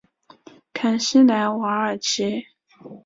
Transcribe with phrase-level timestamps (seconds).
[0.73, 2.47] 坎西莱瓦尔齐。